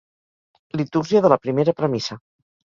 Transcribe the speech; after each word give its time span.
Litúrgia 0.81 1.21
de 1.27 1.31
la 1.35 1.39
primera 1.45 1.77
premissa. 1.83 2.19